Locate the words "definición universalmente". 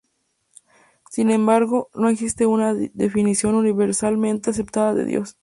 2.73-4.49